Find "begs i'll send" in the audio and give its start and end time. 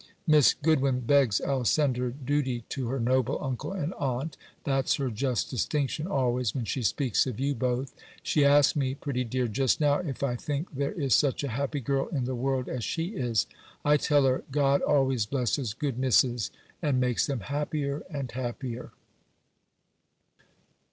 1.01-1.95